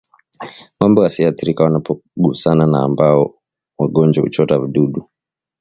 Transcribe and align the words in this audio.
Ngombe 0.77 0.99
wasioathirika 1.03 1.63
wanapogusana 1.65 2.65
na 2.67 2.79
ambao 2.83 3.23
ni 3.23 3.31
wagonjwa 3.77 4.23
huchota 4.23 4.59
vijidudu 4.59 5.09